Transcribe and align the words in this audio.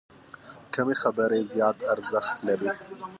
کمې 0.73 0.95
خبرې، 1.01 1.39
زیات 1.51 1.77
ارزښت 1.93 2.35
لري. 2.47 2.69